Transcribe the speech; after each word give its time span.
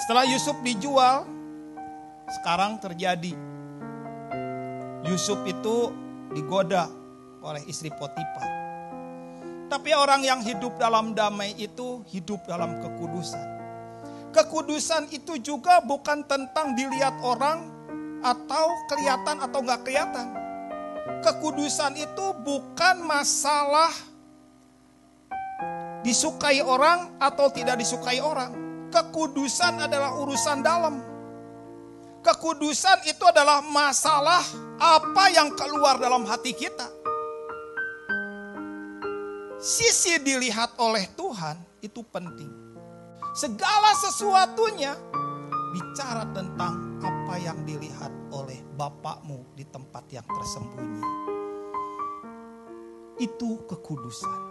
Setelah 0.00 0.24
Yusuf 0.24 0.56
dijual, 0.64 1.28
sekarang 2.40 2.80
terjadi. 2.80 3.36
Yusuf 5.04 5.44
itu 5.44 5.92
digoda 6.32 6.88
oleh 7.44 7.60
istri 7.68 7.92
Potifar. 7.92 8.48
Tapi 9.68 9.92
orang 9.92 10.24
yang 10.24 10.40
hidup 10.40 10.80
dalam 10.80 11.12
damai 11.12 11.52
itu 11.60 12.00
hidup 12.08 12.40
dalam 12.48 12.80
kekudusan. 12.80 13.44
Kekudusan 14.32 15.12
itu 15.12 15.36
juga 15.36 15.84
bukan 15.84 16.24
tentang 16.24 16.72
dilihat 16.72 17.20
orang 17.20 17.68
atau 18.24 18.66
kelihatan 18.88 19.36
atau 19.36 19.58
nggak 19.60 19.84
kelihatan. 19.84 20.26
Kekudusan 21.20 21.92
itu 22.00 22.26
bukan 22.40 23.04
masalah 23.04 23.92
disukai 26.00 26.64
orang 26.64 27.12
atau 27.20 27.52
tidak 27.52 27.76
disukai 27.76 28.24
orang 28.24 28.69
Kekudusan 28.90 29.86
adalah 29.86 30.18
urusan 30.18 30.58
dalam. 30.66 30.98
Kekudusan 32.20 33.06
itu 33.06 33.22
adalah 33.22 33.62
masalah 33.62 34.42
apa 34.76 35.30
yang 35.30 35.54
keluar 35.54 35.96
dalam 35.96 36.26
hati 36.26 36.50
kita. 36.52 36.90
Sisi 39.62 40.18
dilihat 40.20 40.74
oleh 40.82 41.06
Tuhan 41.14 41.54
itu 41.80 42.02
penting. 42.10 42.50
Segala 43.30 43.94
sesuatunya 43.94 44.98
bicara 45.70 46.26
tentang 46.34 46.98
apa 46.98 47.38
yang 47.38 47.62
dilihat 47.62 48.10
oleh 48.34 48.58
Bapakmu 48.74 49.54
di 49.54 49.62
tempat 49.70 50.02
yang 50.10 50.26
tersembunyi. 50.26 51.04
Itu 53.22 53.62
kekudusan. 53.70 54.49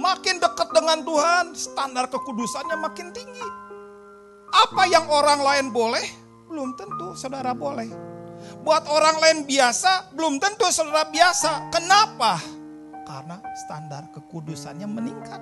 Makin 0.00 0.40
dekat 0.40 0.72
dengan 0.72 1.04
Tuhan, 1.04 1.52
standar 1.52 2.08
kekudusannya 2.08 2.72
makin 2.80 3.12
tinggi. 3.12 3.44
Apa 4.48 4.88
yang 4.88 5.04
orang 5.12 5.44
lain 5.44 5.66
boleh, 5.68 6.02
belum 6.48 6.72
tentu 6.72 7.12
saudara 7.12 7.52
boleh. 7.52 7.92
Buat 8.64 8.88
orang 8.88 9.20
lain 9.20 9.38
biasa, 9.44 10.16
belum 10.16 10.40
tentu 10.40 10.72
saudara 10.72 11.04
biasa. 11.12 11.68
Kenapa? 11.68 12.40
Karena 13.04 13.44
standar 13.60 14.08
kekudusannya 14.16 14.88
meningkat. 14.88 15.40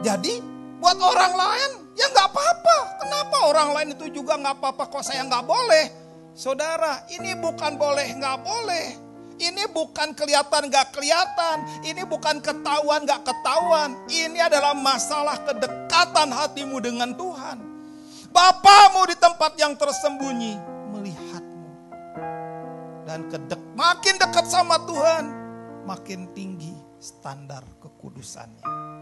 Jadi 0.00 0.40
buat 0.80 0.96
orang 0.96 1.36
lain 1.36 1.70
ya 2.00 2.08
nggak 2.16 2.28
apa-apa. 2.32 2.76
Kenapa 3.04 3.36
orang 3.44 3.68
lain 3.76 3.88
itu 3.92 4.08
juga 4.08 4.40
nggak 4.40 4.56
apa-apa 4.56 4.88
kok 4.88 5.04
saya 5.04 5.20
nggak 5.28 5.44
boleh? 5.44 5.84
Saudara, 6.32 7.04
ini 7.12 7.36
bukan 7.36 7.76
boleh 7.76 8.08
nggak 8.16 8.38
boleh. 8.40 9.03
Ini 9.38 9.66
bukan 9.74 10.14
kelihatan 10.14 10.70
gak 10.70 10.94
kelihatan. 10.94 11.66
Ini 11.82 12.06
bukan 12.06 12.38
ketahuan 12.38 13.02
gak 13.02 13.26
ketahuan. 13.26 13.98
Ini 14.06 14.46
adalah 14.46 14.76
masalah 14.76 15.42
kedekatan 15.42 16.30
hatimu 16.30 16.78
dengan 16.78 17.10
Tuhan. 17.18 17.58
Bapamu 18.30 19.06
di 19.10 19.16
tempat 19.18 19.54
yang 19.58 19.74
tersembunyi 19.78 20.58
melihatmu. 20.90 21.70
Dan 23.06 23.30
kedek, 23.30 23.62
makin 23.78 24.18
dekat 24.18 24.46
sama 24.48 24.80
Tuhan, 24.86 25.24
makin 25.86 26.30
tinggi 26.34 26.74
standar 26.98 27.62
kekudusannya. 27.78 28.93